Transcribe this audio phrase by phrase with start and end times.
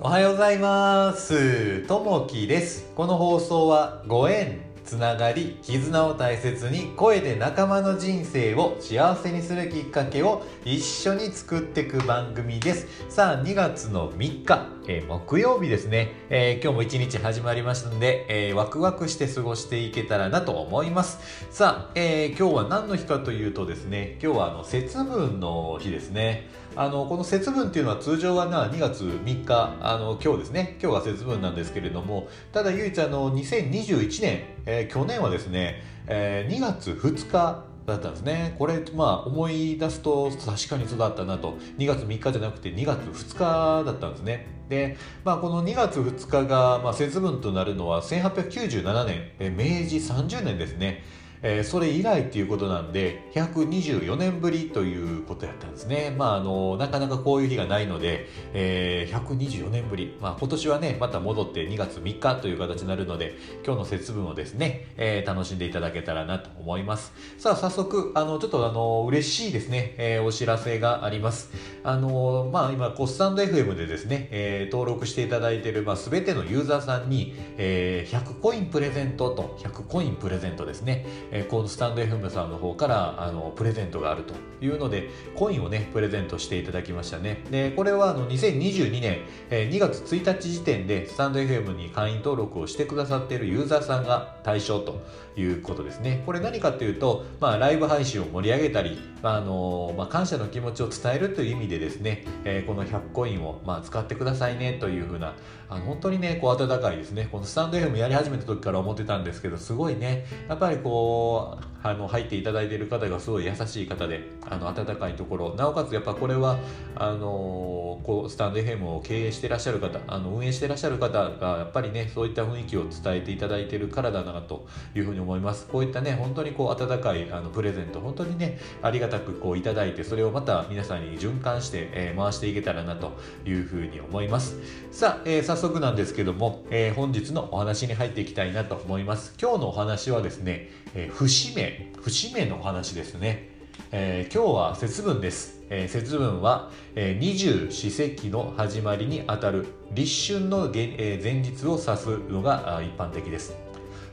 [0.00, 1.80] おはようございます。
[1.88, 2.88] ともきです。
[2.94, 12.86] この放送はご縁、つながり、絆を大切に声で仲間の人生を幸せにするきっかけを一緒に作っていく番組です。
[13.08, 21.18] さあ、2月の3日、えー木曜日ですね、えー今日も一日始まりましたので、えーワクワクして過ごしていけたらなと思います。
[21.50, 26.48] さあ、え今日は何の日かというとですね、今日はあの節分の日ですね。
[26.80, 30.78] あのこの節分っていうのは通常はな2月3日あの今日ですね。
[30.80, 38.54] 今日が節分なんですけれどもただ唯一あの2021年、えー去年はですね、えー2月2日だったんですね。
[38.60, 41.58] これまあ思い出すと確かにそうだったなと。
[41.78, 44.46] 2月3日じゃなくて2月2日だったんですね。
[44.68, 49.04] で、まあ、この2月2日が、まあ、節分となるのは1897
[49.38, 51.02] 年、明治30年ですね。
[51.42, 56.14] えーそれ以来っていうことなんで124年ぶりということやったんですね。
[56.16, 67.12] まああのなかなかこういう日がないので、えー124年ぶり、まあ、今年はねまた戻って2月3日という形になるので今日の節分をですね、えー楽しんでいただけたらなと思います。
[67.38, 71.50] さあ早速あのちょっとあの嬉しいですね、えーお知らせがあります。
[71.84, 81.06] あのまあ今こうスタンド FM でですね、えー登録していただいている、まあ、全てのユーザーさんに、えー100コインプレゼントと100コインプレゼントですね。
[81.30, 87.44] えーこのスタンド FM さんの方からあのプレゼントがあるというのでコインをねプレゼントしていただきましたね。
[87.50, 89.18] でこれはあの2022年、
[89.50, 95.00] えー2月1日時点でスタンド FM に会員登録をしてくださっているユーザーさんが対象と
[95.36, 96.22] いうことですね。
[96.26, 105.34] これ何かというと、まあ、ライブ配信を盛り上げたり、まああのまあ、感謝の気持ちを伝えるという意味でですね、えーこの100コインを、まあ、使ってくださいねというふうな
[105.70, 107.28] あの本当にねこう温かいですね。
[107.30, 115.54] このスタンド FM やり始めた時から思ってたんですけどすごいねやっぱりこうのあの入っていただいている方がすごい優しい方であの温かいところ。
[115.54, 116.58] なおかつやっぱこれは
[116.96, 125.66] あのこうスタンド FM を経営してらっしゃる方あの運営してらっしゃる方がやっぱりねそういった雰囲気を伝えていただいているからだなというふうに思います。
[125.66, 133.12] こういったね本当にこう温かいあのプレゼント本当にねありがたくこういただいてそれをまた皆さんに循環して、えー回していけたらなと
[133.46, 134.56] いうふうに思います。
[134.90, 139.34] さあ、えー早速なんですけども、えー本日のお話に入っていきたいなと思います。
[139.40, 141.67] 今日のお話はですね、えー節目
[142.02, 143.50] 節目のお話ですね、
[143.92, 153.56] えー今日は節分です、えー節分は、えー二十四節気の始まりにあたる立春のげん、えー前日を指すのが一般的です。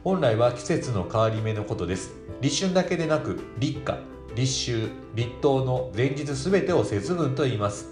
[0.04, 2.14] 本来は季節の変わり目のことです。
[2.42, 4.00] 立春だけでなく立夏
[4.36, 7.88] 立秋立冬の前日すべてを節分と言います。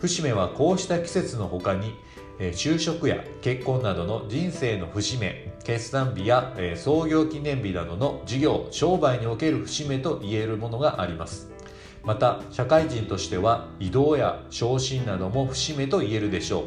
[0.00, 1.94] 節目はこうした季節の他に
[2.38, 11.50] 就職や結婚などの人生の節目決算日や、創業記念日などの事業商売における節目と言えるものがあります。
[12.02, 16.64] また社会人としては移動や昇進なども節目と言えるでしょう。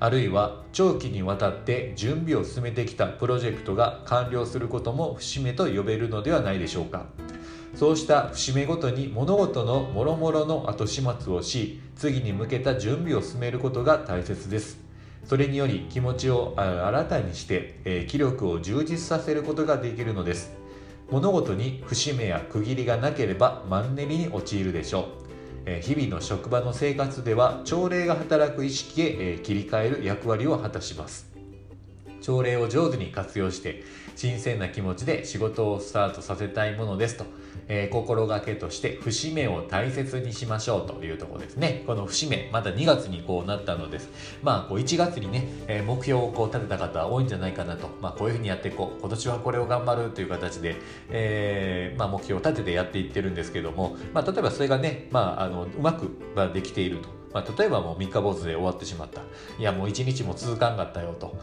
[0.00, 7.06] あるいは長期にわたって準備を進めてきたプロジェクトが完了することも節目と呼べるのではないでしょうか。
[7.74, 14.91] そうした節目ごとに物事の諸々の後始末をし次に向けた準備を進めることが大切です。
[15.24, 20.52] それにより気持ちを新たにして、え気力を充実させることができるのです。
[21.10, 25.04] 物事に節目や区切りがなければマンネリに陥るでしょう。
[25.66, 31.31] え日々の職場の生活では朝礼が働く意識へえ切り替える役割を果たします。
[32.22, 33.84] 朝礼を上手に活用して
[34.16, 37.24] 新鮮な気持ちで仕事をスタートさせたいものですと、
[37.68, 41.82] えー心がけとして節目を大切にしましょうというところですね。
[41.86, 44.08] この節目まだ2月にこうなったのです。
[44.42, 49.00] まあこう1月にね、えー目標をこう立てた方多いんじゃないかなと、まあ、こういうふうにやっていこう。
[49.00, 50.76] 今年はこれを頑張るという形で、
[51.10, 56.10] えーまあ、目標を立ててやっていってるんですけども、まあ、例えばそれがね、まあ、あのうまく
[56.52, 57.21] できていると。
[57.32, 59.22] まあ、例えばもう三日坊主で終わってしまった。
[59.58, 61.36] いやもう一日も続かんかったよと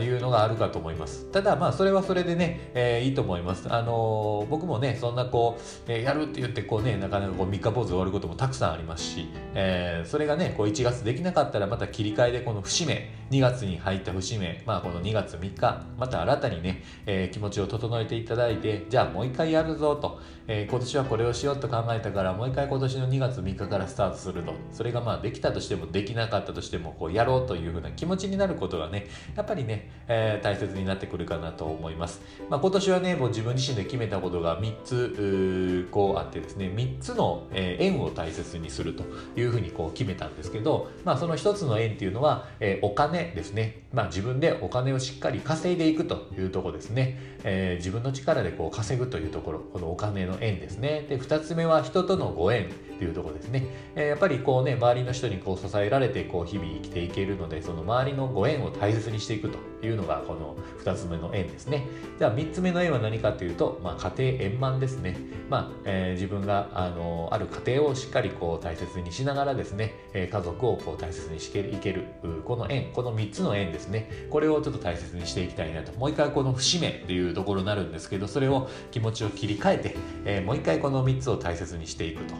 [0.00, 1.26] いうのがあるかと思います。
[1.26, 3.72] ただまあそれはそれでね、えーいいと思います。
[3.72, 15.82] あのー僕もねそんなこう、えーやるって言ってこうねなかなかこう三日坊主終わることもたくさんありますし、えーそれがねこう1月できなかったらまた切り替えでこの節目2月に入った節目まあこの2月3日。
[15.98, 24.52] また新たにね、えー気持ちを整えていただいてじゃあもう一回やるぞと、えー今年はこれをしようと考えたからもう一回今年の2月3日からスタートすると。
[24.70, 39.04] それがまあできたとしてもできなかったとしてもこうやろうというふうな気持ちになることがねやっぱりね、えー大切になってくるかなと思います、まあ、今年はねもう自分自身で決めたことが3つこうあってですね3つの、え縁を大切にすると
[39.38, 51.06] いうふうにこう決めたんですけど、まあ、その1つの縁っていうのは、えーお金ですね、まあ、自分でお金をしっかり稼いでいくというとこですね、えー自分の力でこう稼ぐというところこのお金の縁ですね。
[51.08, 52.70] で2つ目は人とのご縁。
[52.96, 61.86] っていうとこですね、え、やっぱりこうね周りの人にこう支えられてこう日々生きていけるのでその周りのご縁を大切にしていくというのがこの2つ目の縁ですね。
[62.18, 65.16] じゃあ3つ目の縁は何かというと、まあ、家庭円満ですね、
[65.50, 72.04] まあえー、自分があのある家庭をしっかりこう大切にしながらですね、え、家族をこう大切にしていける
[72.44, 74.10] この縁この3つの縁ですね。
[74.30, 75.92] これをちょっと大切にしていきたいなと。
[75.98, 82.34] もう一回この節目っていうところになるんですけどそれを気持ちを切り替えて、えー、もう一回この3つを大切にしていくと。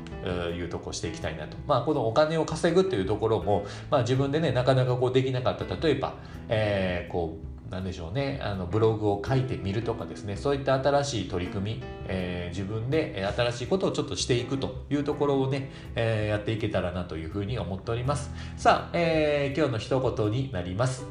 [0.51, 1.57] いうとこをしていきたいなと。
[1.67, 5.65] まあこのお金を稼ぐっていうところも、まあ、自分でねなかなかこうできなかった。
[5.77, 6.15] 例えば、
[6.49, 8.41] えー、こう何でしょうね。
[8.43, 10.37] あのブログを書いてみるとかですね。
[10.37, 18.31] そういった新しい取り組み、えー、自分で新しいことをちょっとしていくというところをね、えー、やっていけたらなというふうに思っております。
[18.57, 21.07] さあ、えー、今日の一言になります。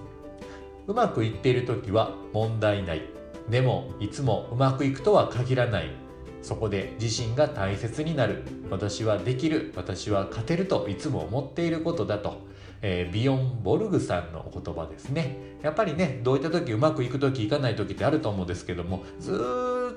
[0.87, 3.01] うまくいっている時は問題ない。
[3.49, 6.04] でもいつもうまくいくとは限らない。
[6.45, 8.43] そこで自身が大切になる。
[8.69, 9.73] 私はできる。
[9.75, 12.45] 私は勝てるといつも思っていることだと。
[12.83, 15.37] えー、ビヨン・ボルグさんのお言葉ですね。
[15.63, 19.33] やっぱりねどういった時うまくいく時いかない時ってあると思うんですけどもず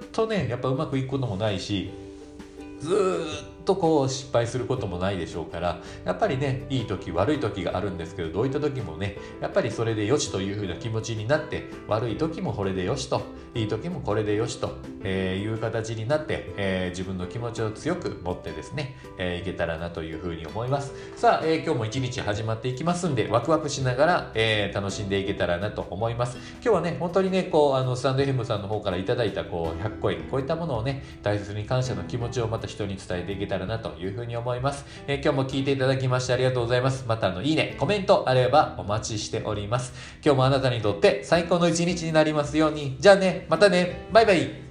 [0.03, 1.91] っとねやっぱうまくいくこともないし
[2.81, 2.89] ず
[3.58, 13.21] っとこう失敗することもないでしょうからやっぱりねいい時悪い時があるんですけどどういった時もねやっぱりそれでよしというふうな気持ちになって悪い時もこれでよしと
[13.55, 20.93] いい時もこれでよしと、えー、いう形になって、えー、自分の気持ちを強く持ってですね、えー、いけたらなというふうに思います。
[21.17, 26.37] さあ、えー、今日も一日始まっていきますんでワクワクしながら、えー、楽しんでいけたらなと思います。
[26.55, 34.85] 今日はね本当にねこうあのスタンド FM さんの方からいただいたこう100コインこういったものをね大切に感謝の気持ちをまた人に伝えていけたらたらなというふうに思います。
[35.07, 37.05] えー、今日も聞いていただきましてありがとうございます。
[37.07, 39.93] またあの、いいね、コメントあればお待ちしております。
[40.25, 42.97] 今日もあなたにとって最高の一日になりますように。
[42.99, 44.68] じゃあね、またね、バイバイ。